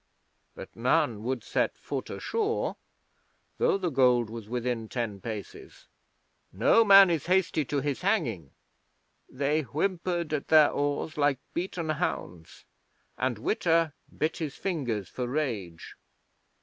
[0.55, 2.75] But none would set foot ashore,
[3.59, 5.85] though the gold was within ten paces.
[6.51, 8.49] No man is hasty to his hanging!
[9.29, 12.65] They whimpered at their oars like beaten hounds,
[13.15, 15.95] and Witta bit his fingers for rage.